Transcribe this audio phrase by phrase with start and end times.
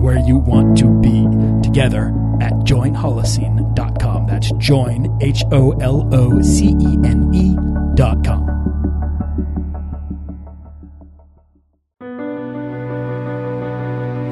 [0.00, 1.26] where you want to be
[1.62, 2.06] together
[2.40, 4.26] at joinholocene.com.
[4.26, 8.46] That's join, H O L O C E N E.com.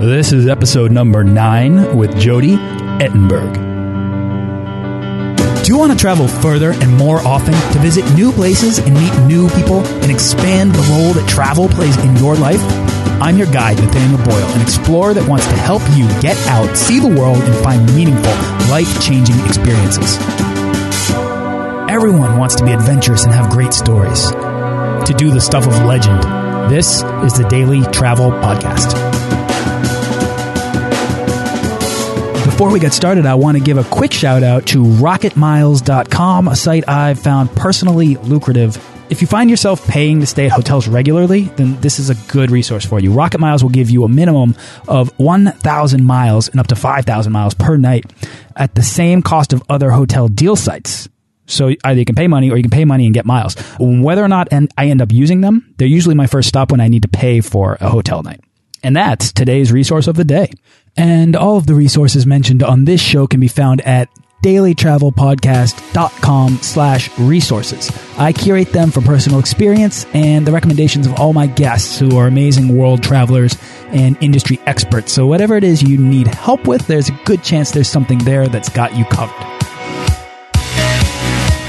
[0.01, 2.56] This is episode number nine with Jody
[3.00, 3.53] Ettenberg.
[5.64, 9.27] Do you want to travel further and more often to visit new places and meet
[9.27, 12.88] new people and expand the role that travel plays in your life?
[13.21, 17.01] I'm your guide, Nathaniel Boyle, an explorer that wants to help you get out, see
[17.01, 18.33] the world, and find meaningful,
[18.71, 20.19] life changing experiences.
[21.91, 26.23] Everyone wants to be adventurous and have great stories, to do the stuff of legend.
[26.70, 28.95] This is the Daily Travel Podcast.
[32.45, 36.56] Before we get started, I want to give a quick shout out to rocketmiles.com, a
[36.56, 38.77] site I've found personally lucrative.
[39.11, 42.51] If you find yourself paying to stay at hotels regularly, then this is a good
[42.51, 43.11] resource for you.
[43.11, 44.55] Rocket Miles will give you a minimum
[44.87, 48.05] of 1,000 miles and up to 5,000 miles per night
[48.55, 51.09] at the same cost of other hotel deal sites.
[51.47, 53.56] So either you can pay money or you can pay money and get miles.
[53.81, 56.89] Whether or not I end up using them, they're usually my first stop when I
[56.89, 58.43] need to pay for a hotel night.
[58.83, 60.53] And that's today's resource of the day.
[60.97, 64.11] And all of the resources mentioned on this show can be found at
[64.42, 67.91] dailytravelpodcast.com slash resources.
[68.19, 72.27] I curate them from personal experience and the recommendations of all my guests who are
[72.27, 73.56] amazing world travelers
[73.89, 75.12] and industry experts.
[75.12, 78.48] So whatever it is you need help with, there's a good chance there's something there
[78.48, 79.47] that's got you covered.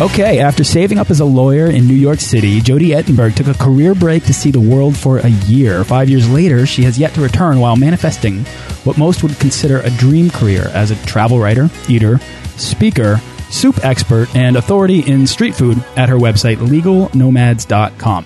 [0.01, 3.53] Okay, after saving up as a lawyer in New York City, Jody Ettenberg took a
[3.53, 5.83] career break to see the world for a year.
[5.83, 8.45] Five years later, she has yet to return while manifesting
[8.85, 12.17] what most would consider a dream career as a travel writer, eater,
[12.55, 13.19] speaker,
[13.49, 18.25] soup expert, and authority in street food at her website, legalnomads.com.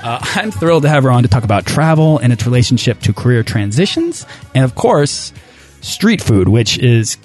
[0.00, 3.12] Uh, I'm thrilled to have her on to talk about travel and its relationship to
[3.12, 5.32] career transitions, and of course,
[5.80, 7.16] street food, which is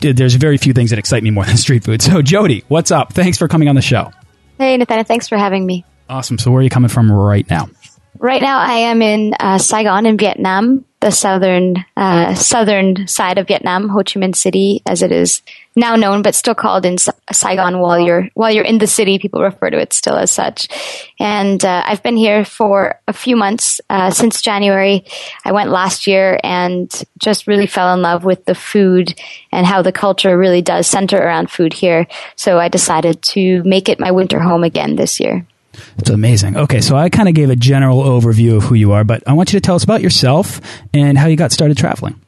[0.00, 2.02] there's very few things that excite me more than street food.
[2.02, 3.12] So, Jody, what's up?
[3.12, 4.10] Thanks for coming on the show.
[4.58, 5.84] Hey, Nathana, thanks for having me.
[6.08, 6.38] Awesome.
[6.38, 7.68] So, where are you coming from right now?
[8.18, 13.46] Right now, I am in uh, Saigon in Vietnam, the southern uh, southern side of
[13.46, 15.42] Vietnam, Ho Chi Minh City, as it is
[15.76, 16.96] now known, but still called in
[17.32, 17.78] Saigon.
[17.78, 20.68] While you're while you're in the city, people refer to it still as such.
[21.20, 25.04] And uh, I've been here for a few months uh, since January.
[25.44, 29.14] I went last year and just really fell in love with the food
[29.52, 32.08] and how the culture really does center around food here.
[32.34, 35.46] So I decided to make it my winter home again this year.
[35.98, 36.56] It's amazing.
[36.56, 39.32] Okay, so I kind of gave a general overview of who you are, but I
[39.32, 40.60] want you to tell us about yourself
[40.92, 42.20] and how you got started traveling.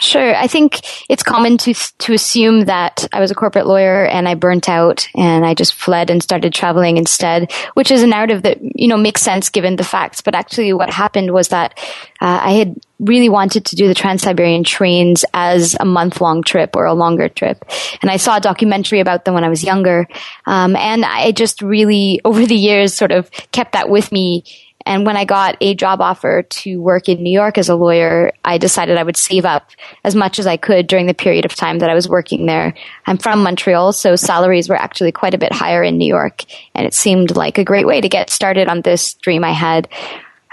[0.00, 0.34] Sure.
[0.34, 0.80] I think
[1.10, 5.06] it's common to to assume that I was a corporate lawyer and I burnt out
[5.14, 8.96] and I just fled and started traveling instead, which is a narrative that you know
[8.96, 10.22] makes sense given the facts.
[10.22, 11.78] But actually, what happened was that
[12.22, 16.42] uh, I had really wanted to do the Trans Siberian trains as a month long
[16.42, 17.64] trip or a longer trip,
[18.02, 20.06] and I saw a documentary about them when I was younger,
[20.46, 24.44] um, and I just really over the years sort of kept that with me
[24.86, 28.32] and when I got a job offer to work in New York as a lawyer,
[28.44, 29.70] I decided I would save up
[30.04, 32.74] as much as I could during the period of time that I was working there.
[33.06, 36.44] I'm from Montreal, so salaries were actually quite a bit higher in New York,
[36.74, 39.88] and it seemed like a great way to get started on this dream I had.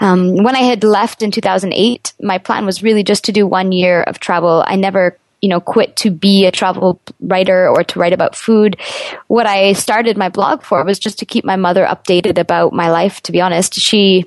[0.00, 3.72] Um, when I had left in 2008, my plan was really just to do one
[3.72, 4.64] year of travel.
[4.66, 8.76] I never you know, quit to be a travel writer or to write about food.
[9.28, 12.90] What I started my blog for was just to keep my mother updated about my
[12.90, 13.74] life, to be honest.
[13.74, 14.26] She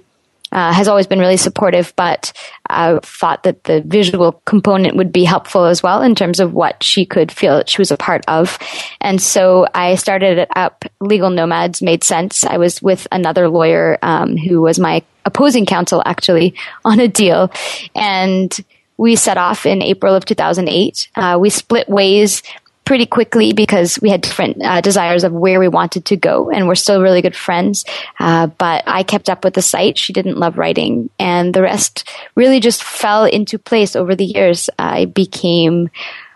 [0.52, 2.34] uh, has always been really supportive, but
[2.72, 6.84] I thought that the visual component would be helpful as well in terms of what
[6.84, 8.58] she could feel that she was a part of.
[9.00, 10.86] And so I started it up.
[11.00, 12.44] Legal Nomads made sense.
[12.44, 17.52] I was with another lawyer um, who was my opposing counsel actually on a deal.
[17.96, 18.58] And
[18.98, 21.10] we set off in April of 2008.
[21.16, 22.44] Uh, we split ways
[22.86, 26.68] pretty quickly because we had different uh, desires of where we wanted to go, and
[26.68, 27.86] we're still really good friends.
[28.20, 29.98] Uh, but I kept up with the site.
[29.98, 34.70] She didn't love writing, and the rest really just fell into place over the years.
[34.78, 35.90] I became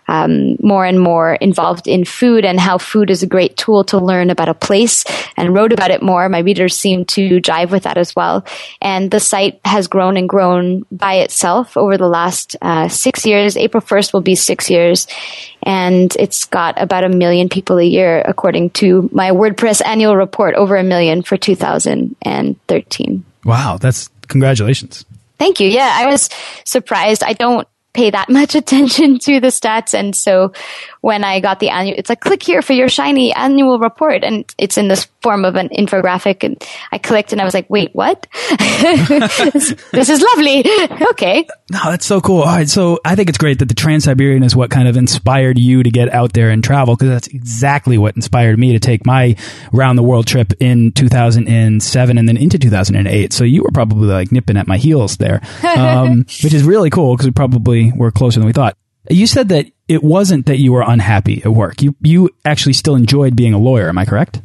[0.08, 3.98] um, more and more involved in food and how food is a great tool to
[3.98, 5.04] learn about a place
[5.38, 6.28] and wrote about it more.
[6.30, 8.46] My readers seem to jive with that as well.
[8.82, 13.58] And the site has grown and grown by itself over the last uh, six years.
[13.58, 15.08] April 1st will be six years.
[15.66, 20.56] And it's got about a million people a year, according to my WordPress annual report,
[20.56, 23.26] over a million for 2013.
[23.44, 25.06] Wow, that's congratulations.
[25.38, 25.70] Thank you.
[25.70, 26.30] Yeah, I was
[26.66, 27.24] surprised.
[27.24, 29.94] I don't pay that much attention to the stats.
[29.98, 30.54] And so
[31.06, 34.24] when I got the annual, it's like, click here for your shiny annual report.
[34.24, 36.44] And it's in this form of an infographic.
[36.44, 36.60] And
[36.92, 38.26] I clicked and I was like, wait, what?
[38.60, 40.66] this, this, is lovely.
[41.12, 41.48] okay.
[41.70, 42.40] No, that's so cool.
[42.40, 42.68] All right.
[42.68, 45.84] So I think it's great that the Trans Siberian is what kind of inspired you
[45.84, 49.36] to get out there and travel because that's exactly what inspired me to take my
[49.72, 53.32] round the world trip in 2007 and then into 2008.
[53.32, 55.42] So you were probably like nipping at my heels there,
[55.78, 58.76] um, which is really cool because we probably were closer than we thought.
[59.10, 61.82] You said that it wasn't that you were unhappy at work.
[61.82, 63.90] You you actually still enjoyed being a lawyer.
[63.90, 64.42] Am I correct?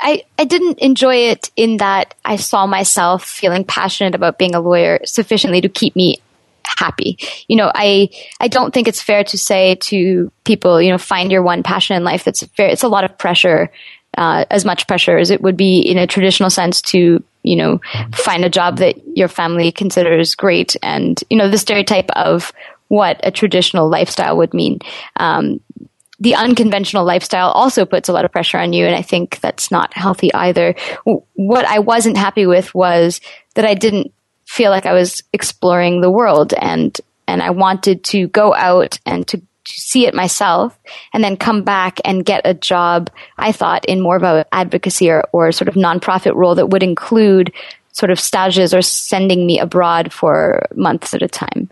[0.00, 4.60] I, I didn't enjoy it in that I saw myself feeling passionate about being a
[4.60, 6.18] lawyer sufficiently to keep me
[6.64, 7.18] happy.
[7.48, 8.10] You know, I
[8.40, 11.96] I don't think it's fair to say to people, you know, find your one passion
[11.96, 12.24] in life.
[12.24, 12.68] That's fair.
[12.68, 13.70] It's a lot of pressure,
[14.18, 17.80] uh, as much pressure as it would be in a traditional sense to you know
[18.12, 22.52] find a job that your family considers great, and you know the stereotype of
[22.88, 24.78] what a traditional lifestyle would mean.
[25.16, 25.60] Um,
[26.18, 29.70] the unconventional lifestyle also puts a lot of pressure on you, and I think that's
[29.70, 30.74] not healthy either.
[31.04, 33.20] What I wasn't happy with was
[33.54, 34.12] that I didn't
[34.46, 36.98] feel like I was exploring the world, and
[37.28, 40.78] and I wanted to go out and to, to see it myself,
[41.12, 43.10] and then come back and get a job.
[43.36, 46.82] I thought in more of a advocacy or, or sort of nonprofit role that would
[46.82, 47.52] include
[47.92, 51.70] sort of stages or sending me abroad for months at a time.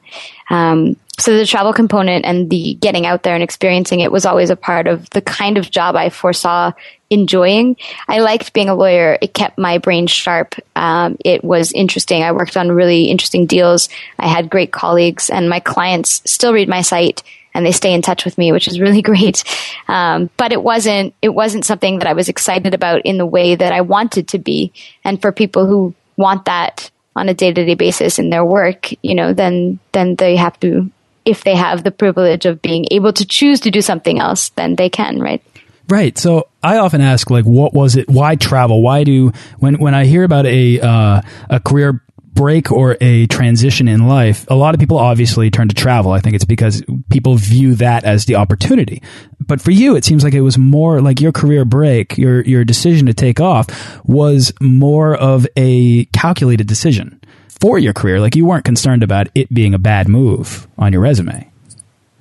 [0.49, 4.51] Um, so the travel component and the getting out there and experiencing it was always
[4.51, 6.73] a part of the kind of job I foresaw
[7.11, 7.77] enjoying.
[8.09, 9.17] I liked being a lawyer.
[9.21, 10.57] It kept my brain sharp.
[10.75, 12.23] Um, it was interesting.
[12.23, 13.89] I worked on really interesting deals.
[14.19, 17.23] I had great colleagues, and my clients still read my site
[17.55, 19.45] and they stay in touch with me, which is really great.
[19.89, 23.55] Um, but it wasn't it wasn't something that I was excited about in the way
[23.55, 24.73] that I wanted to be.
[25.05, 28.91] And for people who want that on a day to day basis in their work,
[29.03, 30.91] you know, then then they have to
[31.25, 34.77] if they have the privilege of being able to choose to do something else, then
[34.77, 35.43] they can, right?
[35.89, 36.17] Right.
[36.17, 38.09] So I often ask, like, what was it?
[38.09, 38.83] Why travel?
[38.83, 42.03] Why do when when I hear about a uh, a career
[42.35, 46.13] break or a transition in life, a lot of people obviously turn to travel.
[46.13, 49.03] I think it's because people view that as the opportunity.
[49.41, 52.65] But for you, it seems like it was more like your career break, your your
[52.65, 53.67] decision to take off
[54.05, 57.21] was more of a calculated decision
[57.61, 58.21] for your career.
[58.21, 61.51] Like you weren't concerned about it being a bad move on your resume.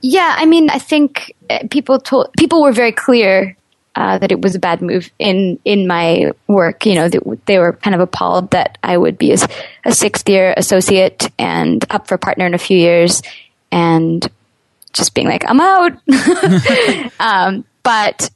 [0.02, 3.56] Yeah, I mean, I think uh, people told people were very clear
[3.96, 6.86] uh, that it was a bad move in in my work.
[6.86, 9.38] You know, they, they were kind of appalled that I would be a,
[9.86, 13.22] a, sixth year associate and up for partner in a few years,
[13.72, 14.28] and
[14.94, 15.94] just being like, I'm out.
[17.20, 18.30] um, but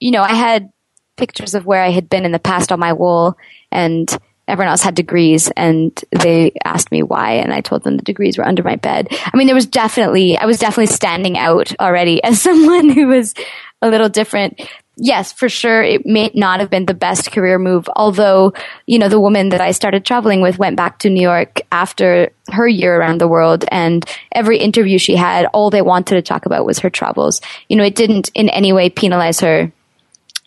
[0.00, 0.72] you know, I had
[1.16, 3.36] pictures of where I had been in the past on my wall,
[3.70, 4.08] and
[4.48, 8.38] everyone else had degrees and they asked me why and I told them the degrees
[8.38, 9.08] were under my bed.
[9.10, 13.34] I mean, there was definitely, I was definitely standing out already as someone who was
[13.82, 14.60] a little different.
[14.98, 17.86] Yes, for sure, it may not have been the best career move.
[17.94, 18.54] Although,
[18.86, 22.30] you know, the woman that I started traveling with went back to New York after
[22.50, 24.02] her year around the world, and
[24.32, 27.42] every interview she had, all they wanted to talk about was her travels.
[27.68, 29.70] You know, it didn't in any way penalize her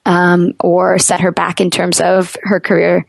[0.07, 3.05] um, or set her back in terms of her career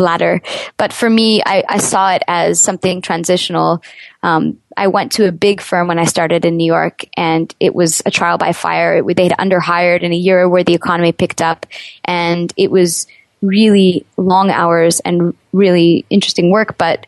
[0.00, 0.42] ladder.
[0.76, 3.82] But for me, I, I saw it as something transitional.
[4.22, 7.74] Um, I went to a big firm when I started in New York, and it
[7.74, 8.98] was a trial by fire.
[8.98, 11.66] It, they had underhired in a year where the economy picked up,
[12.04, 13.06] and it was
[13.42, 16.76] really long hours and really interesting work.
[16.78, 17.06] But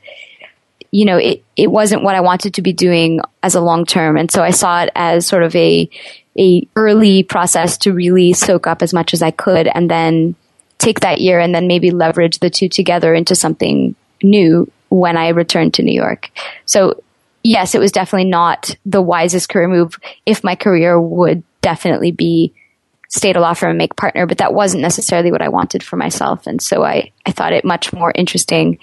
[0.91, 4.17] you know, it it wasn't what I wanted to be doing as a long term,
[4.17, 5.89] and so I saw it as sort of a
[6.39, 10.35] a early process to really soak up as much as I could, and then
[10.83, 15.29] take that year and then maybe leverage the two together into something new when I
[15.29, 16.31] returned to New York.
[16.67, 17.03] So
[17.43, 22.53] yes, it was definitely not the wisest career move if my career would definitely be
[23.09, 25.83] stay at a law firm and make partner, but that wasn't necessarily what I wanted
[25.83, 26.47] for myself.
[26.47, 28.79] And so I, I thought it much more interesting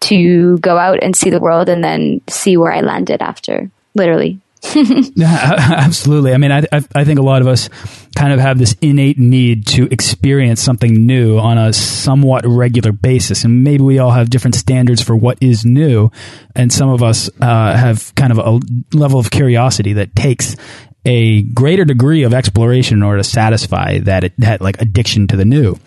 [0.00, 4.40] to go out and see the world and then see where I landed after, literally.
[5.14, 6.32] yeah, absolutely.
[6.32, 6.62] I mean, I,
[6.94, 7.68] I think a lot of us
[8.16, 13.44] kind of have this innate need to experience something new on a somewhat regular basis,
[13.44, 16.10] and maybe we all have different standards for what is new,
[16.54, 18.60] and some of us uh, have kind of a
[18.96, 20.56] level of curiosity that takes
[21.04, 25.44] a greater degree of exploration in order to satisfy that that like addiction to the
[25.44, 25.78] new.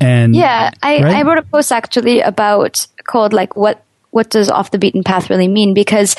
[0.00, 1.16] And yeah, I, right?
[1.16, 5.30] I wrote a post actually about called like what what does off the beaten path
[5.30, 6.16] really mean because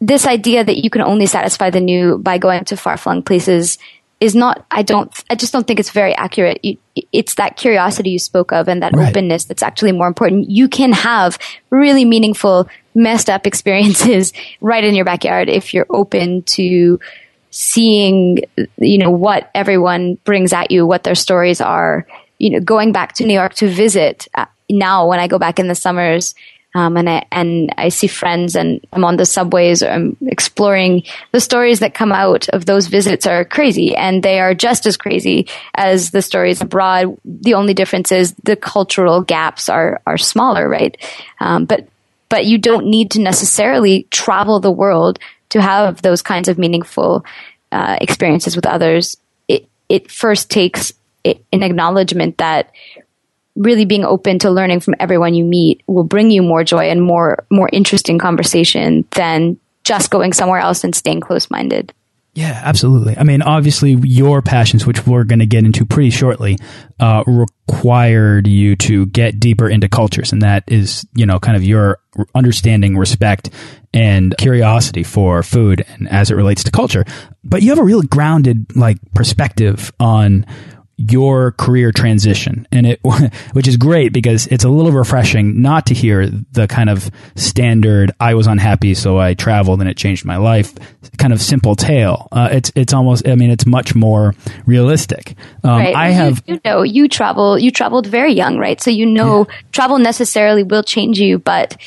[0.00, 3.78] this idea that you can only satisfy the new by going to far flung places
[4.20, 6.64] is not i don't i just don't think it's very accurate.
[6.64, 6.76] You,
[7.12, 9.08] it's that curiosity you spoke of and that right.
[9.08, 10.50] openness that's actually more important.
[10.50, 11.38] You can have
[11.70, 17.00] really meaningful messed up experiences right in your backyard if you're open to
[17.50, 18.38] seeing
[18.76, 22.06] you know what everyone brings at you what their stories are.
[22.38, 25.58] You know going back to new york to visit uh, now when i go back
[25.58, 26.34] in the summers
[26.74, 29.82] um, and I and I see friends, and I'm on the subways.
[29.82, 34.54] I'm exploring the stories that come out of those visits are crazy, and they are
[34.54, 37.18] just as crazy as the stories abroad.
[37.24, 40.96] The only difference is the cultural gaps are are smaller, right?
[41.40, 41.88] Um, but
[42.28, 47.24] but you don't need to necessarily travel the world to have those kinds of meaningful
[47.72, 49.16] uh, experiences with others.
[49.48, 50.92] It it first takes
[51.24, 52.70] an acknowledgement that
[53.60, 57.02] really being open to learning from everyone you meet will bring you more joy and
[57.02, 61.92] more more interesting conversation than just going somewhere else and staying close minded.
[62.32, 63.18] Yeah, absolutely.
[63.18, 66.58] I mean, obviously, your passions, which we're going to get into pretty shortly,
[67.00, 71.64] uh, required you to get deeper into cultures, and that is, you know, kind of
[71.64, 71.98] your
[72.32, 73.50] understanding, respect,
[73.92, 77.04] and curiosity for food and as it relates to culture.
[77.42, 80.46] But you have a really grounded, like, perspective on
[81.08, 82.68] your career transition.
[82.70, 83.00] And it
[83.52, 88.12] which is great because it's a little refreshing not to hear the kind of standard
[88.20, 90.74] I was unhappy so I traveled and it changed my life
[91.16, 92.28] kind of simple tale.
[92.32, 94.34] Uh, it's it's almost I mean it's much more
[94.66, 95.36] realistic.
[95.64, 95.94] Um, right.
[95.94, 98.80] I have you, you, know you travel you traveled very young right?
[98.80, 99.56] So you know yeah.
[99.72, 101.78] travel necessarily will change you but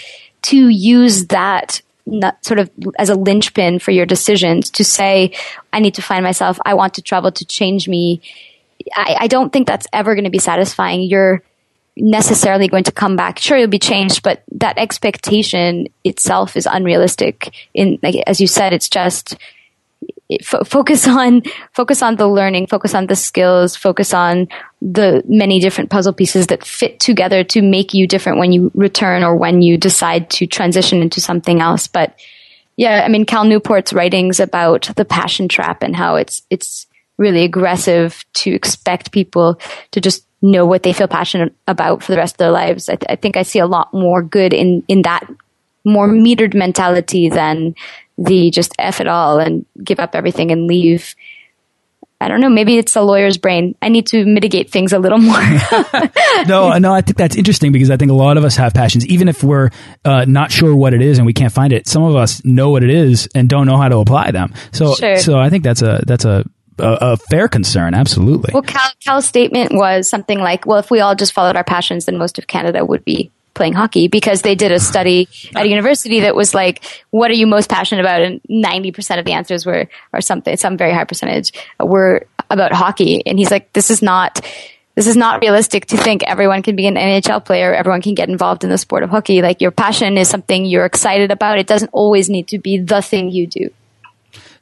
[0.43, 5.33] to use that not sort of as a linchpin for your decisions to say
[5.71, 6.59] I need to find myself.
[6.65, 8.21] I want to travel to change me
[8.93, 11.01] I, I don't think that's ever going to be satisfying.
[11.01, 11.43] You're
[11.95, 13.39] necessarily going to come back.
[13.39, 17.53] Sure, you'll be changed, but that expectation itself is unrealistic.
[17.73, 19.37] In like as you said, it's just
[20.43, 24.47] focus on focus on the learning, focus on the skills, focus on
[24.81, 29.23] the many different puzzle pieces that fit together to make you different when you return
[29.23, 31.87] or when you decide to transition into something else.
[31.87, 32.19] But
[32.75, 36.87] yeah, I mean, Cal Newport's writings about the passion trap and how it's it's
[37.17, 39.59] really aggressive to expect people
[39.91, 42.89] to just know what they feel passionate about for the rest of their lives.
[42.89, 45.23] I, th- I think I see a lot more good in, in that
[45.85, 47.75] more metered mentality than
[48.17, 51.15] the just F it all and give up everything and leave.
[52.21, 52.49] I don't know.
[52.49, 53.75] Maybe it's a lawyer's brain.
[53.81, 55.41] I need to mitigate things a little more.
[56.47, 56.93] no, no.
[56.93, 59.43] I think that's interesting because I think a lot of us have passions, even if
[59.43, 59.71] we're
[60.05, 61.85] uh, not sure what it is and we can't find it.
[61.87, 64.53] Some of us know what it is and don't know how to apply them.
[64.71, 65.17] So, sure.
[65.17, 66.45] so I think that's a that's a
[66.79, 68.51] a, a, fair concern, absolutely.
[68.53, 72.05] Well, Cal, Cal's statement was something like, "Well, if we all just followed our passions,
[72.05, 75.69] then most of Canada would be playing hockey." Because they did a study at a
[75.69, 79.33] university that was like, "What are you most passionate about?" And ninety percent of the
[79.33, 83.23] answers were, or something, some very high percentage were about hockey.
[83.25, 84.41] And he's like, "This is not."
[84.95, 88.29] This is not realistic to think everyone can be an NHL player, everyone can get
[88.29, 89.41] involved in the sport of hockey.
[89.41, 91.57] Like your passion is something you're excited about.
[91.57, 93.71] It doesn't always need to be the thing you do.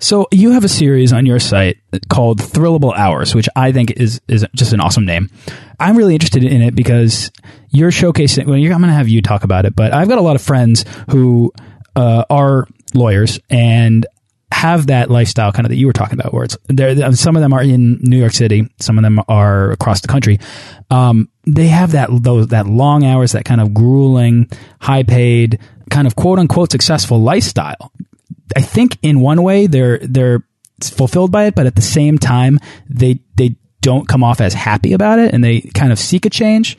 [0.02, 1.78] So you have a series on your site
[2.10, 5.30] called Thrillable Hours, which I think is is just an awesome name.
[5.80, 7.32] I'm really interested in it because
[7.70, 8.48] you're showcasing.
[8.48, 10.36] Well, you're, I'm going to have you talk about it, but I've got a lot
[10.36, 11.54] of friends who
[11.96, 14.08] uh, are lawyers and
[14.52, 17.14] have that lifestyle kind of that you were talking about, where it's there.
[17.14, 20.40] Some of them are in New York City, some of them are across the country.
[20.90, 25.60] Um, they have that those that long hours, that kind of grueling, high paid,
[25.92, 27.92] kind of quote unquote successful lifestyle
[28.56, 30.44] I think in one way they're they're
[30.82, 34.94] fulfilled by it, but at the same time they they don't come off as happy
[34.94, 36.78] about it, and they kind of seek a change.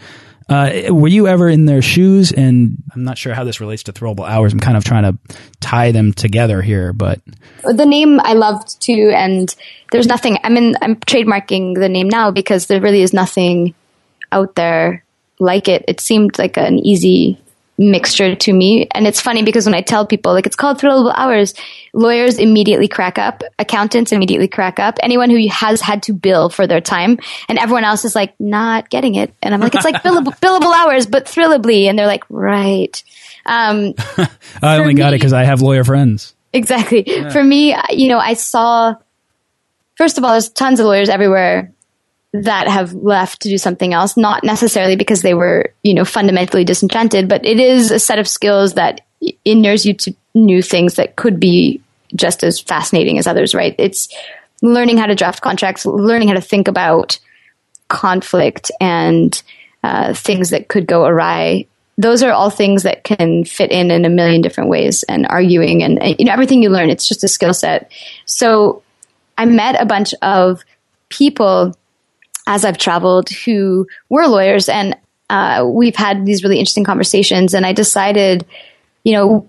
[0.49, 2.33] Uh, were you ever in their shoes?
[2.33, 4.53] And I'm not sure how this relates to Thrillable Hours.
[4.53, 5.19] I'm kind of trying to
[5.61, 7.21] tie them together here, but
[7.65, 9.55] the name I loved too, and
[9.93, 10.39] there's nothing.
[10.45, 13.75] I mean, I'm trademarking the name now because there really is nothing
[14.31, 15.05] out there
[15.39, 15.85] like it.
[15.89, 17.42] It seemed like an easy
[17.79, 18.87] mixture to me.
[18.93, 21.55] And it's funny because when I tell people, like, it's called thrillable hours,
[21.93, 26.67] lawyers immediately crack up, accountants immediately crack up, anyone who has had to bill for
[26.67, 29.35] their time, and everyone else is like, not getting it.
[29.43, 31.89] And I'm like, it's like billable, billable hours, but thrillably.
[31.89, 33.03] And they're like, right.
[33.47, 33.95] Um,
[34.63, 36.35] I only got it because I have lawyer friends.
[36.53, 37.05] Exactly.
[37.07, 37.31] Yeah.
[37.31, 38.95] For me, you know, I saw,
[39.97, 41.73] first of all, there's tons of lawyers everywhere
[42.33, 46.65] that have left to do something else, not necessarily because they were, you know, fundamentally
[46.65, 49.03] disenchanted, but it is a set of skills that
[49.45, 51.83] inures you to new things that could be
[52.15, 53.75] just as fascinating as others, right?
[53.79, 54.09] It's
[54.63, 57.19] learning how to draft contracts, learning how to think about
[57.89, 59.43] conflict and
[59.85, 61.67] uh, things that could go awry.
[61.99, 65.83] Those are all things that can fit in in a million different ways and arguing
[65.83, 67.93] and, you know, everything you learn, it's just a skill set.
[68.25, 68.83] So
[69.37, 70.65] I met a bunch of
[71.11, 71.77] people
[72.47, 74.97] as I've traveled who were lawyers and
[75.31, 78.45] uh, we've had these really interesting conversations and I decided,
[79.05, 79.49] you know,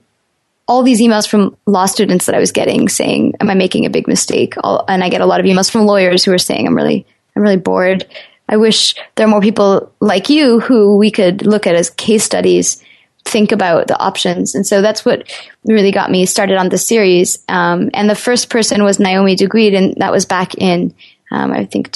[0.68, 3.90] all these emails from law students that I was getting saying, "Am I making a
[3.90, 6.68] big mistake?" All, and I get a lot of emails from lawyers who are saying,
[6.68, 8.06] "I'm really, I'm really bored.
[8.48, 12.24] I wish there are more people like you who we could look at as case
[12.24, 12.82] studies,
[13.26, 15.30] think about the options." And so that's what
[15.66, 17.44] really got me started on this series.
[17.50, 20.94] Um, and the first person was Naomi Duguid, and that was back in,
[21.32, 21.92] um, I think,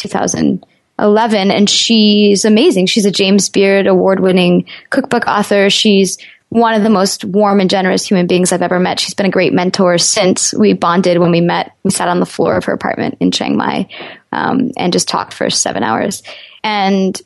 [0.97, 1.51] 2011.
[1.51, 2.87] And she's amazing.
[2.87, 5.69] She's a James Beard award-winning cookbook author.
[5.69, 6.17] She's
[6.49, 8.99] one of the most warm and generous human beings I've ever met.
[8.99, 11.73] She's been a great mentor since we bonded when we met.
[11.83, 13.89] We sat on the floor of her apartment in Chiang Mai
[14.31, 16.23] um, and just talked for seven hours.
[16.63, 17.19] And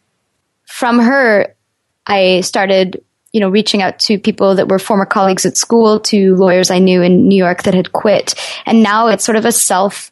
[0.66, 1.56] from her,
[2.08, 6.36] I started, you know, reaching out to people that were former colleagues at school, to
[6.36, 8.34] lawyers I knew in New York that had quit,
[8.66, 10.12] and now it's sort of a self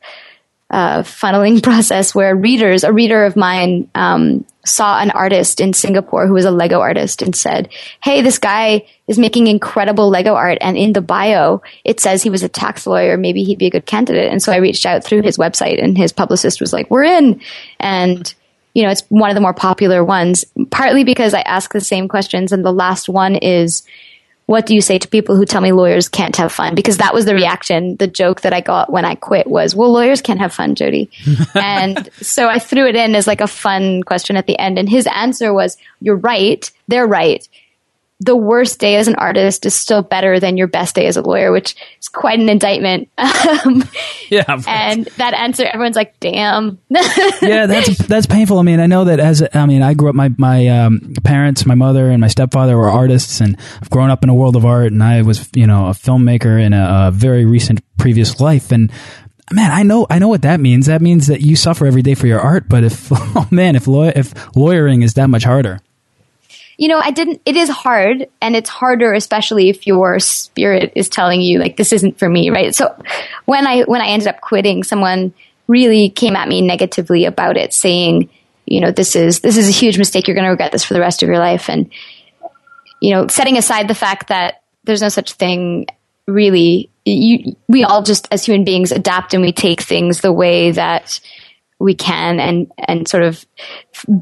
[0.70, 6.28] uh, funneling process where readers, a reader of mine, um, saw an artist in Singapore
[6.28, 7.70] who was a Lego artist and said,
[8.04, 10.58] Hey, this guy is making incredible Lego art.
[10.62, 13.18] And in the bio, it says he was a tax lawyer.
[13.18, 14.32] Maybe he'd be a good candidate.
[14.32, 17.42] And so I reached out through his website and his publicist was like, we're in.
[17.80, 18.34] And,
[18.74, 22.08] you know, it's one of the more popular ones, partly because I ask the same
[22.08, 22.52] questions.
[22.52, 23.84] And the last one is,
[24.50, 26.74] what do you say to people who tell me lawyers can't have fun?
[26.74, 27.98] Because that was the reaction.
[27.98, 31.12] The joke that I got when I quit was, well, lawyers can't have fun, Jody.
[31.54, 34.80] and so I threw it in as like a fun question at the end.
[34.80, 36.68] And his answer was, you're right.
[36.88, 37.48] They're right
[38.22, 41.22] the worst day as an artist is still better than your best day as a
[41.22, 43.10] lawyer, which is quite an indictment.
[43.50, 43.84] Um,
[44.30, 48.60] yeah, and that answer, everyone's like, "Damn." yeah, that's that's painful.
[48.60, 50.16] I mean, I know that as I mean, I grew up.
[50.16, 54.24] My my um, parents, my mother, and my stepfather were artists, and I've grown up
[54.24, 54.92] in a world of art.
[54.92, 58.92] And I was, you know, a filmmaker in a, a very recent previous life, and
[59.52, 60.86] man, I know, I know what that means.
[60.86, 62.70] That means that you suffer every day for your art.
[62.70, 65.80] But if, oh man, if law if lawyering is that much harder,
[66.80, 71.10] you know, I didn't, it is hard and it's harder, especially if your spirit is
[71.10, 72.74] telling you like, this isn't for me, right?
[72.74, 72.96] So
[73.44, 75.34] when I, when I ended up quitting, someone
[75.68, 78.30] really came at me negatively about it saying,
[78.66, 80.26] you know, this is, this is a huge mistake.
[80.26, 81.70] You're going to regret this for the rest of your life.
[81.70, 81.92] And,
[83.02, 85.86] you know, setting aside the fact that there's no such thing
[86.28, 90.72] really, you, we all just as human beings adapt and we take things the way
[90.72, 91.20] that,
[91.80, 93.46] we can and and sort of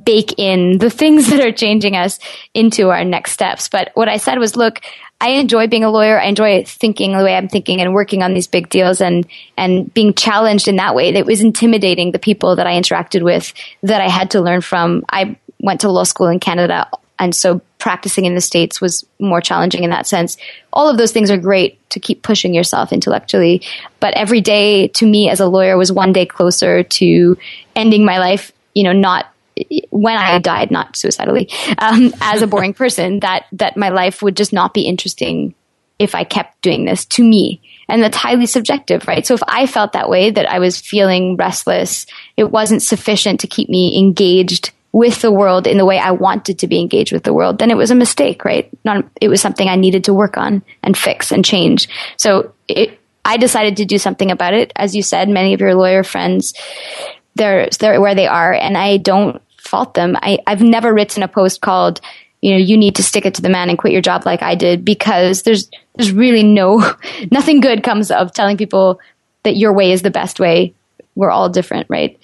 [0.03, 2.19] bake in the things that are changing us
[2.53, 3.67] into our next steps.
[3.67, 4.81] But what I said was, look,
[5.19, 6.19] I enjoy being a lawyer.
[6.19, 9.91] I enjoy thinking the way I'm thinking and working on these big deals and and
[9.93, 11.09] being challenged in that way.
[11.09, 15.03] It was intimidating the people that I interacted with that I had to learn from.
[15.09, 16.87] I went to law school in Canada
[17.19, 20.37] and so practicing in the states was more challenging in that sense
[20.73, 23.61] all of those things are great to keep pushing yourself intellectually
[23.99, 27.37] but every day to me as a lawyer was one day closer to
[27.75, 29.27] ending my life you know not
[29.89, 34.37] when I died, not suicidally, um, as a boring person, that that my life would
[34.37, 35.55] just not be interesting
[35.99, 37.61] if I kept doing this to me.
[37.89, 39.25] And that's highly subjective, right?
[39.25, 43.47] So if I felt that way, that I was feeling restless, it wasn't sufficient to
[43.47, 47.23] keep me engaged with the world in the way I wanted to be engaged with
[47.23, 48.69] the world, then it was a mistake, right?
[48.83, 51.87] Not, it was something I needed to work on and fix and change.
[52.17, 54.71] So it, I decided to do something about it.
[54.75, 56.53] As you said, many of your lawyer friends,
[57.35, 60.15] they're, they're where they are, and I don't fault them.
[60.21, 61.99] I, I've never written a post called,
[62.41, 64.41] you know, you need to stick it to the man and quit your job like
[64.41, 66.95] I did because there's, there's really no,
[67.31, 68.99] nothing good comes of telling people
[69.43, 70.73] that your way is the best way.
[71.15, 72.17] We're all different, right?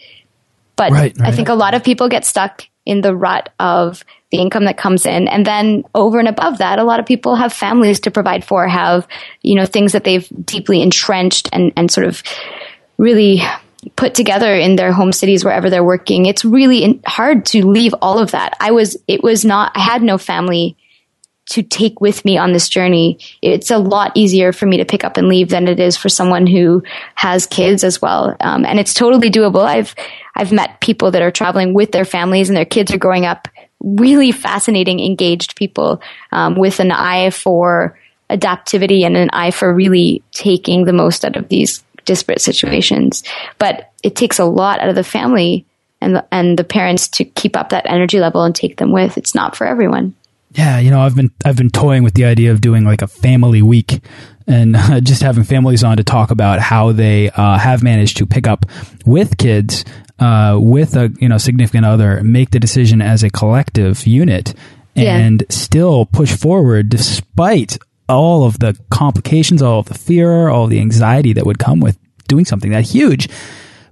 [0.76, 1.30] But right, right.
[1.30, 4.78] I think a lot of people get stuck in the rut of the income that
[4.78, 5.28] comes in.
[5.28, 8.68] And then over and above that, a lot of people have families to provide for,
[8.68, 9.08] have,
[9.42, 12.24] you know, things that they've deeply entrenched and, and sort of
[12.98, 13.42] really
[13.96, 16.26] put together in their home cities wherever they're working.
[16.26, 18.56] It's really hard to leave all of that.
[18.60, 20.78] I was, it was not, I had no family
[21.50, 23.20] to take with me on this journey.
[23.42, 26.10] It's a lot easier for me to pick up and leave than it is for
[26.10, 26.84] someone who
[27.16, 28.36] has kids as well.
[28.40, 29.66] Um, and it's totally doable.
[29.66, 29.94] I've
[30.36, 33.48] I've met people that are traveling with their families and their kids are growing up
[33.84, 40.24] really fascinating, engaged people um, with an eye for adaptivity and an eye for really
[40.32, 43.24] taking the most out of these disparate situations.
[43.60, 45.65] But it takes a lot out of the family
[46.02, 49.17] and the, and the parents to keep up that energy level and take them with.
[49.17, 50.15] It's not for everyone.
[50.52, 53.08] Yeah, you know, I've been I've been toying with the idea of doing like a
[53.08, 54.04] family week
[54.47, 58.25] and uh, just having families on to talk about how they uh, have managed to
[58.25, 58.65] pick up
[59.06, 59.86] with kids
[60.19, 64.53] uh, with a you know significant other, make the decision as a collective unit,
[64.95, 65.47] and yeah.
[65.49, 67.77] still push forward despite
[68.08, 71.97] all of the complications, all of the fear, all the anxiety that would come with
[72.27, 73.27] doing something that huge.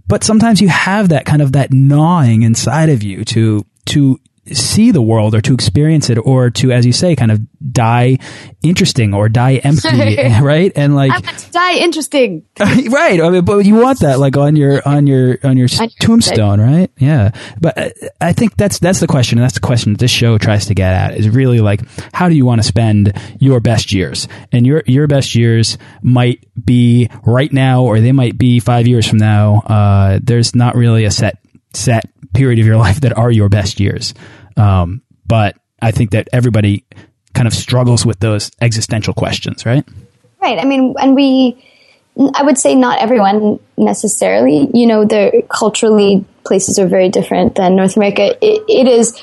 [0.07, 4.91] But sometimes you have that kind of that gnawing inside of you to to see
[4.91, 7.39] the world or to experience it or to as you say kind of
[7.71, 8.17] die
[8.63, 10.71] interesting or die empty right?
[10.75, 11.11] And like
[11.51, 12.45] die interesting.
[12.91, 13.21] Right.
[13.21, 15.67] I mean, but you want that like on your on your on your
[15.99, 16.91] tombstone right?
[16.97, 17.31] Yeah.
[17.59, 20.65] But I think that's that's the question and that's the question that this show tries
[20.67, 21.81] to get at is really like
[22.13, 24.27] how do you want to spend your best years?
[24.51, 29.07] And your your best years might be right now or they might be five years
[29.07, 29.59] from now.
[29.65, 31.40] Uh, there's not really a set
[31.73, 34.13] set period of your life that are your best years.
[34.57, 36.85] Um, but I think that everybody
[37.33, 39.87] kind of struggles with those existential questions, right?
[40.41, 40.59] Right.
[40.59, 41.63] I mean, and we,
[42.33, 47.75] I would say not everyone necessarily, you know, the culturally places are very different than
[47.75, 48.35] North America.
[48.41, 49.21] it, it is,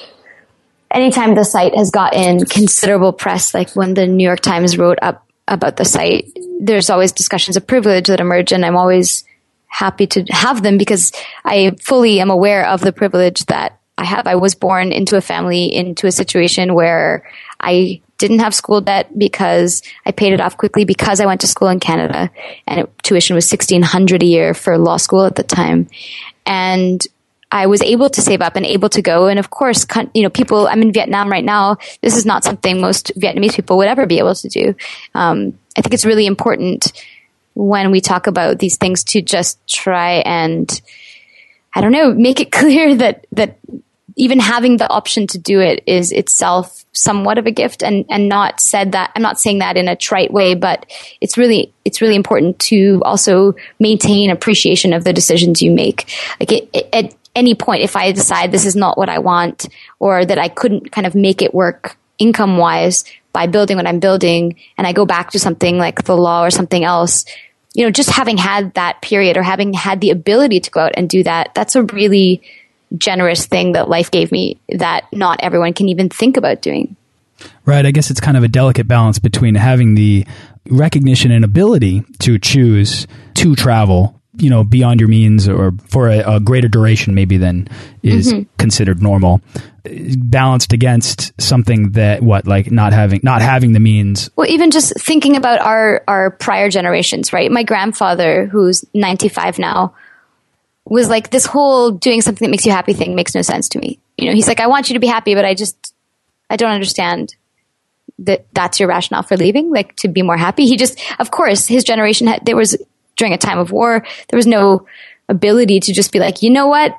[0.91, 5.27] anytime the site has gotten considerable press, like when the New York Times wrote up
[5.47, 6.27] about the site,
[6.61, 9.25] there's always discussions of privilege that emerge and I'm always
[9.69, 11.13] happy to have them because
[11.45, 14.27] I fully am aware of the privilege that I have.
[14.27, 17.29] I was born into a family, into a situation where
[17.61, 21.47] I didn't have school debt because I paid it off quickly because I went to
[21.47, 22.31] school in Canada
[22.67, 25.89] and it, tuition was 1600 a year for law school at the time.
[26.45, 27.07] And
[27.51, 29.27] I was able to save up and able to go.
[29.27, 31.79] And of course, you know, people, I'm in Vietnam right now.
[32.03, 34.75] This is not something most Vietnamese people would ever be able to do.
[35.15, 36.93] Um, I think it's really important
[37.59, 40.81] when we talk about these things to just try and
[41.75, 43.59] I don't know, make it clear that that
[44.17, 48.29] even having the option to do it is itself somewhat of a gift and and
[48.29, 50.87] not said that I'm not saying that in a trite way but
[51.21, 56.13] it's really it's really important to also maintain appreciation of the decisions you make.
[56.41, 59.69] Like it, it, at any point if I decide this is not what I want
[59.99, 64.01] or that I couldn't kind of make it work income wise by building what I'm
[64.01, 67.25] building and I go back to something like the law or something else
[67.75, 70.93] you know, just having had that period or having had the ability to go out
[70.97, 72.43] and do that, that's a really
[72.97, 76.97] generous thing that life gave me that not everyone can even think about doing.
[77.65, 77.85] Right.
[77.85, 80.27] I guess it's kind of a delicate balance between having the
[80.71, 86.37] recognition and ability to choose to travel you know beyond your means or for a,
[86.37, 87.69] a greater duration maybe than
[88.03, 88.47] is mm -hmm.
[88.59, 89.41] considered normal
[90.19, 94.93] balanced against something that what like not having not having the means well even just
[95.01, 99.95] thinking about our our prior generations right my grandfather who's 95 now
[100.85, 103.79] was like this whole doing something that makes you happy thing makes no sense to
[103.79, 105.95] me you know he's like i want you to be happy but i just
[106.51, 107.35] i don't understand
[108.19, 111.67] that that's your rationale for leaving like to be more happy he just of course
[111.67, 112.77] his generation had there was
[113.19, 114.07] during a time of war.
[114.29, 114.87] There was no
[115.29, 116.95] ability to just be like, you know what?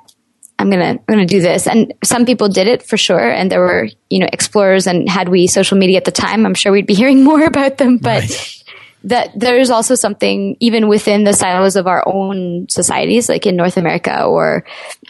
[0.59, 1.65] I'm gonna I'm gonna do this.
[1.67, 3.31] And some people did it for sure.
[3.31, 4.87] And there were you know explorers.
[4.87, 7.77] And had we social media at the time, I'm sure we'd be hearing more about
[7.77, 7.97] them.
[7.97, 8.63] But right.
[9.05, 13.77] that there's also something even within the silos of our own societies, like in North
[13.77, 14.65] America or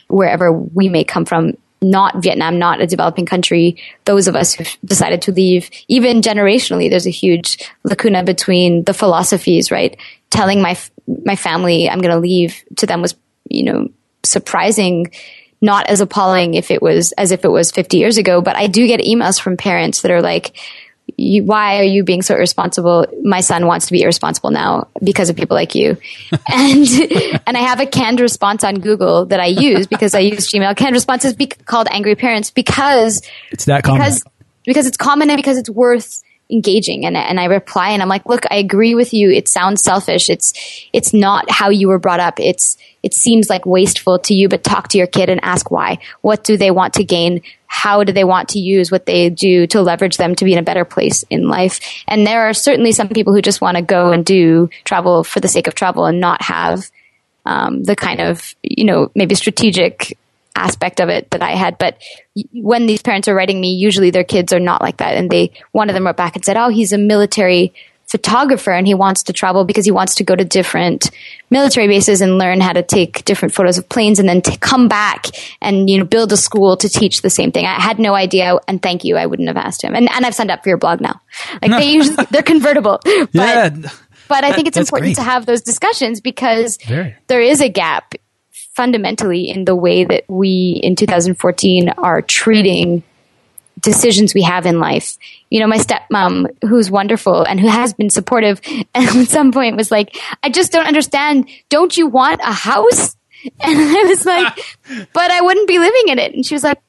[0.07, 1.53] wherever we may come from.
[1.81, 3.81] Not Vietnam, not a developing country.
[4.03, 8.93] Those of us who've decided to leave, even generationally, there's a huge lacuna between the
[8.93, 9.95] philosophies, right?
[10.29, 10.77] Telling my
[11.23, 13.15] my family I'm going to leave to them was,
[13.49, 13.87] you know,
[14.23, 15.11] surprising,
[15.61, 18.41] not as appalling if it was as if it was 50 years ago.
[18.41, 20.55] But I do get emails from parents that are like,
[21.17, 23.07] why are you being so irresponsible?
[23.23, 25.97] My son wants to be irresponsible now because of people like you.
[26.47, 26.87] and,
[27.45, 30.75] and I have a canned response on Google that I use because I use Gmail.
[30.77, 34.01] Canned response is be- called angry parents because it's that common.
[34.01, 34.23] Because,
[34.65, 38.25] because it's common and because it's worth engaging and, and I reply and I'm like,
[38.25, 39.29] look, I agree with you.
[39.29, 40.29] It sounds selfish.
[40.29, 40.53] It's,
[40.93, 42.39] it's not how you were brought up.
[42.39, 45.99] It's, it seems like wasteful to you, but talk to your kid and ask why.
[46.21, 47.41] What do they want to gain?
[47.67, 50.59] How do they want to use what they do to leverage them to be in
[50.59, 51.79] a better place in life?
[52.07, 55.39] And there are certainly some people who just want to go and do travel for
[55.39, 56.89] the sake of travel and not have
[57.45, 60.17] um, the kind of, you know, maybe strategic
[60.55, 61.77] aspect of it that I had.
[61.77, 62.01] But
[62.53, 65.15] when these parents are writing me, usually their kids are not like that.
[65.15, 67.73] And they, one of them wrote back and said, Oh, he's a military
[68.09, 71.11] photographer and he wants to travel because he wants to go to different
[71.51, 74.87] military bases and learn how to take different photos of planes and then to come
[74.87, 75.27] back
[75.61, 77.65] and you know build a school to teach the same thing.
[77.65, 79.93] I had no idea and thank you I wouldn't have asked him.
[79.93, 81.21] And and I've signed up for your blog now.
[81.61, 82.99] Like they usually they're convertible.
[83.03, 83.69] But, yeah.
[84.27, 85.15] But I think it's important great.
[85.15, 87.15] to have those discussions because Very.
[87.27, 88.13] there is a gap
[88.79, 93.03] fundamentally in the way that we in 2014 are treating
[93.77, 95.17] decisions we have in life.
[95.49, 98.61] You know, my stepmom, who's wonderful and who has been supportive,
[98.95, 101.49] at some point was like, I just don't understand.
[101.67, 103.17] Don't you want a house?
[103.61, 104.59] And I was like,
[105.13, 106.33] but I wouldn't be living in it.
[106.33, 106.81] And she was like,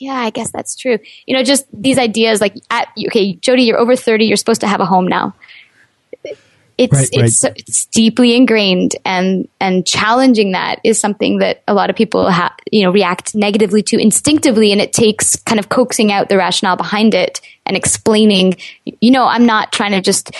[0.00, 0.98] yeah, I guess that's true.
[1.26, 4.24] You know, just these ideas like, at, okay, Jody, you're over 30.
[4.24, 5.34] You're supposed to have a home now
[6.76, 7.52] it's right, it's right.
[7.56, 12.54] it's deeply ingrained and and challenging that is something that a lot of people ha-
[12.70, 16.76] you know react negatively to instinctively and it takes kind of coaxing out the rationale
[16.76, 20.32] behind it and explaining you know I'm not trying to just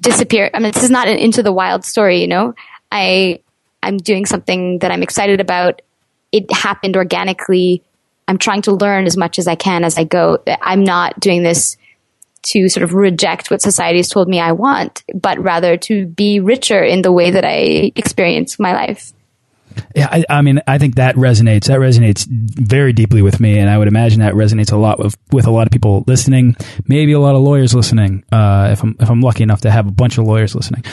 [0.00, 0.50] disappear.
[0.54, 2.54] I mean this is not an into the wild story you know?
[2.90, 3.40] I
[3.82, 5.82] I'm doing something that I'm excited about.
[6.30, 7.82] It happened organically.
[8.28, 10.38] I'm trying to learn as much as I can as I go.
[10.60, 11.76] I'm not doing this
[12.44, 16.40] to sort of reject what society has told me I want, but rather to be
[16.40, 19.12] richer in the way that I experience my life.
[19.94, 21.66] Yeah, I, I, mean, I think that resonates.
[21.66, 25.16] That resonates very deeply with me, and I would imagine that resonates a lot with
[25.30, 26.56] with a lot of people listening.
[26.86, 28.24] Maybe a lot of lawyers listening.
[28.30, 30.84] Uh, if I'm if I'm lucky enough to have a bunch of lawyers listening.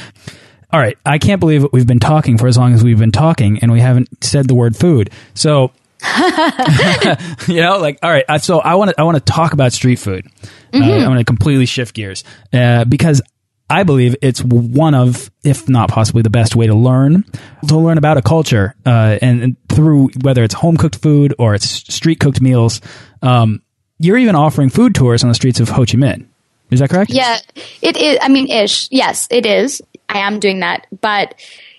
[0.71, 3.59] All right, I can't believe we've been talking for as long as we've been talking,
[3.61, 5.09] and we haven't said the word food.
[5.33, 5.71] So
[7.47, 8.41] you know, like all right.
[8.41, 10.25] So I want to I want to talk about street food.
[10.73, 10.89] Mm -hmm.
[10.89, 11.03] uh.
[11.03, 13.21] I want to completely shift gears uh, because
[13.69, 17.23] I believe it's one of, if not possibly the best way to learn
[17.67, 21.53] to learn about a culture, uh, and, and, through whether it's home cooked food or
[21.53, 22.81] it's street cooked meals.
[23.21, 23.61] Um,
[23.99, 26.25] you're even offering food tours on the streets of Ho Chi Minh.
[26.71, 27.11] Is that correct?
[27.11, 27.37] Yeah,
[27.81, 28.17] it is.
[28.21, 28.87] I mean, ish.
[28.91, 29.81] Yes, it is.
[30.07, 31.35] I am doing that, but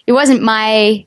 [0.06, 1.06] it wasn't my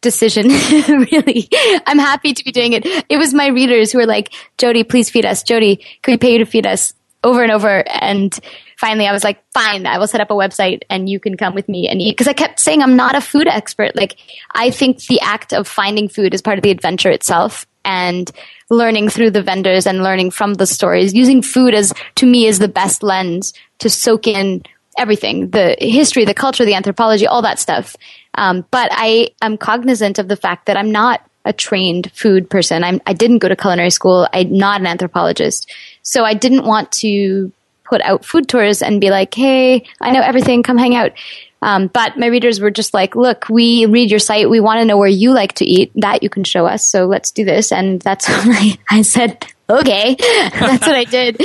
[0.00, 0.48] decision,
[0.88, 1.48] really.
[1.86, 2.86] I'm happy to be doing it.
[3.08, 5.42] It was my readers who were like, Jody, please feed us.
[5.42, 6.94] Jody, can we pay you to feed us?
[7.24, 7.84] Over and over.
[7.88, 8.36] And
[8.76, 11.54] finally I was like, fine, I will set up a website and you can come
[11.54, 12.18] with me and eat.
[12.18, 13.94] Cause I kept saying I'm not a food expert.
[13.94, 14.16] Like,
[14.52, 18.30] I think the act of finding food is part of the adventure itself and
[18.70, 21.14] learning through the vendors and learning from the stories.
[21.14, 24.62] Using food as, to me, is the best lens to soak in
[24.98, 27.96] everything the history, the culture, the anthropology, all that stuff.
[28.34, 32.84] Um, but I am cognizant of the fact that I'm not a trained food person.
[32.84, 34.28] I'm, I didn't go to culinary school.
[34.32, 35.70] I'm not an anthropologist.
[36.02, 37.52] So I didn't want to
[37.84, 41.12] put out food tours and be like, hey, I know everything, come hang out.
[41.60, 44.50] Um, but my readers were just like, look, we read your site.
[44.50, 45.92] We want to know where you like to eat.
[45.94, 46.88] That you can show us.
[46.88, 47.70] So let's do this.
[47.70, 51.40] And that's when I, I said, okay, that's what I did.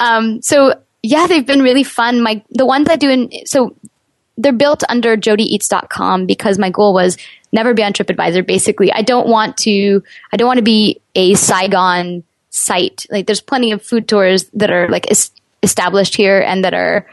[0.00, 0.74] Um, so
[1.08, 2.22] yeah, they've been really fun.
[2.22, 3.74] My, the ones I do in, so
[4.36, 7.16] they're built under jodyeats.com because my goal was
[7.50, 8.46] never be on TripAdvisor.
[8.46, 13.06] Basically, I don't want to, I don't want to be a Saigon site.
[13.10, 15.30] Like there's plenty of food tours that are like es-
[15.62, 17.06] established here and that are,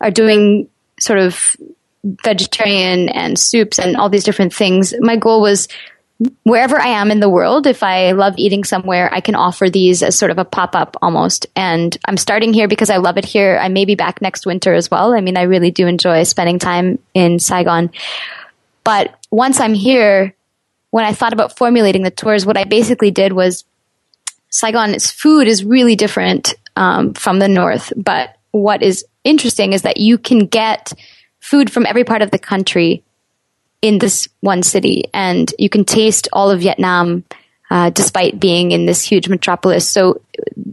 [0.00, 1.54] are doing sort of
[2.24, 4.94] vegetarian and soups and all these different things.
[4.98, 5.68] My goal was
[6.42, 10.02] wherever I am in the world, if I love eating somewhere, I can offer these
[10.02, 11.46] as sort of a pop up almost.
[11.56, 13.58] And I'm starting here because I love it here.
[13.60, 15.14] I may be back next winter as well.
[15.14, 17.90] I mean, I really do enjoy spending time in Saigon.
[18.84, 20.34] But once I'm here,
[20.90, 23.64] when I thought about formulating the tours, what I basically did was
[24.50, 27.92] Saigon's food is really different um, from the north.
[27.96, 30.92] But what is interesting is that you can get
[31.40, 33.02] food from every part of the country
[33.82, 37.24] in this one city, and you can taste all of Vietnam.
[37.70, 39.88] Uh, despite being in this huge metropolis.
[39.88, 40.20] So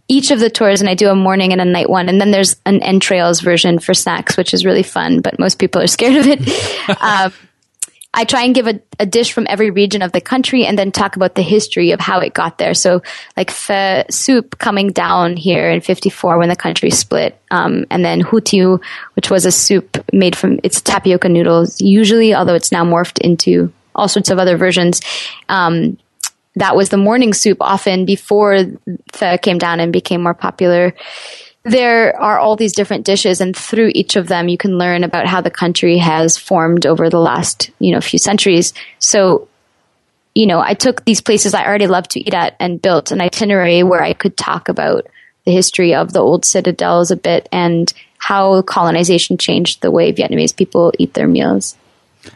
[0.10, 2.32] each of the tours, and I do a morning and a night one, and then
[2.32, 6.18] there's an entrails version for snacks, which is really fun, but most people are scared
[6.18, 6.90] of it.
[6.90, 7.30] uh,
[8.14, 10.92] I try and give a, a, dish from every region of the country and then
[10.92, 12.74] talk about the history of how it got there.
[12.74, 13.04] So,
[13.38, 18.22] like the soup coming down here in 54 when the country split, um, and then
[18.22, 18.82] hu tieu,
[19.14, 23.72] which was a soup made from, it's tapioca noodles, usually, although it's now morphed into
[23.94, 25.02] all sorts of other versions.
[25.48, 25.98] Um,
[26.56, 30.96] that was the morning soup often before the came down and became more popular
[31.64, 35.26] there are all these different dishes and through each of them you can learn about
[35.26, 39.48] how the country has formed over the last you know few centuries so
[40.36, 43.22] you know i took these places i already love to eat at and built an
[43.22, 45.06] itinerary where i could talk about
[45.46, 50.56] the history of the old citadels a bit and how colonization changed the way vietnamese
[50.56, 51.76] people eat their meals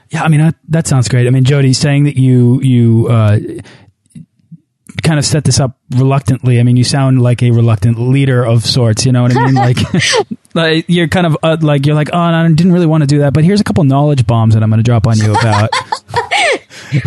[0.10, 1.28] yeah, I mean that, that sounds great.
[1.28, 3.38] I mean, Jody, saying that you you uh,
[5.02, 6.60] kind of set this up reluctantly.
[6.60, 9.06] I mean, you sound like a reluctant leader of sorts.
[9.06, 9.56] You know what I mean?
[9.56, 9.78] Like,
[10.54, 13.08] like you're kind of uh, like you're like, oh, no, I didn't really want to
[13.08, 15.32] do that, but here's a couple knowledge bombs that I'm going to drop on you
[15.32, 15.70] about.
[16.92, 17.02] you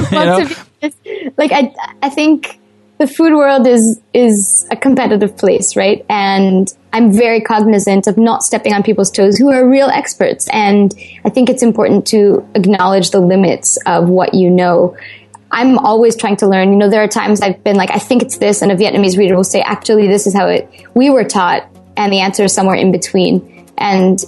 [1.36, 2.58] like I, I think
[2.98, 6.04] the food world is is a competitive place, right?
[6.08, 10.48] And I'm very cognizant of not stepping on people's toes who are real experts.
[10.50, 10.94] And
[11.24, 14.96] I think it's important to acknowledge the limits of what you know
[15.56, 16.70] I'm always trying to learn.
[16.70, 19.16] You know, there are times I've been like, I think it's this, and a Vietnamese
[19.16, 21.66] reader will say, actually, this is how it we were taught,
[21.96, 23.66] and the answer is somewhere in between.
[23.78, 24.22] And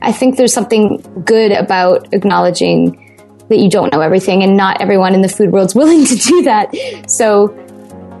[0.00, 3.04] I think there's something good about acknowledging
[3.48, 6.42] that you don't know everything, and not everyone in the food world's willing to do
[6.44, 6.72] that.
[7.10, 7.48] So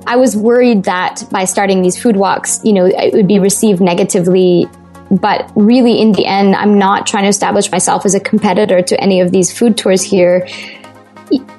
[0.08, 3.80] I was worried that by starting these food walks, you know, it would be received
[3.80, 4.66] negatively.
[5.12, 9.00] But really, in the end, I'm not trying to establish myself as a competitor to
[9.00, 10.48] any of these food tours here.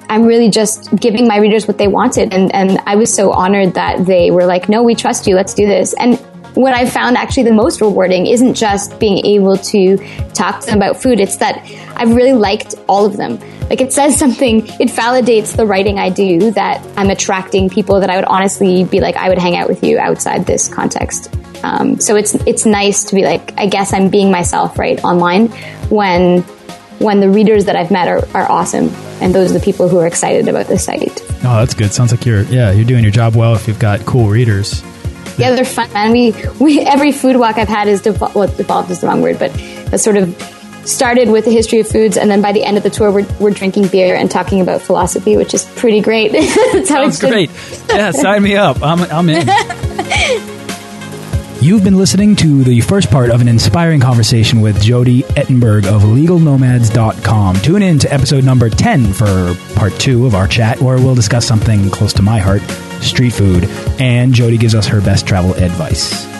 [0.08, 2.32] I'm really just giving my readers what they wanted.
[2.32, 5.34] And, and I was so honored that they were like, no, we trust you.
[5.36, 5.94] Let's do this.
[5.94, 6.18] And
[6.54, 9.96] what I found actually the most rewarding isn't just being able to
[10.34, 11.20] talk to them about food.
[11.20, 11.64] It's that
[11.96, 13.38] I've really liked all of them.
[13.68, 18.10] Like it says something, it validates the writing I do that I'm attracting people that
[18.10, 21.32] I would honestly be like, I would hang out with you outside this context.
[21.62, 25.48] Um, so it's it's nice to be like, I guess I'm being myself right online
[25.88, 26.42] when
[27.00, 28.88] when the readers that I've met are, are awesome
[29.20, 31.20] and those are the people who are excited about the site.
[31.42, 31.92] Oh, that's good.
[31.92, 34.82] Sounds like you're yeah you're doing your job well if you've got cool readers.
[35.38, 36.12] Yeah, they're fun, man.
[36.12, 38.34] We we every food walk I've had is devolved.
[38.34, 39.52] Well, devolved is the wrong word, but
[39.90, 40.36] that sort of
[40.84, 43.26] started with the history of foods, and then by the end of the tour, we're,
[43.38, 46.32] we're drinking beer and talking about philosophy, which is pretty great.
[46.72, 47.50] That's how Sounds great.
[47.88, 48.82] yeah, sign me up.
[48.82, 49.46] I'm I'm in.
[51.62, 56.00] You've been listening to the first part of an inspiring conversation with Jody Ettenberg of
[56.04, 57.56] LegalNomads.com.
[57.56, 61.46] Tune in to episode number 10 for part two of our chat, where we'll discuss
[61.46, 62.62] something close to my heart
[63.02, 63.64] street food,
[64.00, 66.39] and Jody gives us her best travel advice.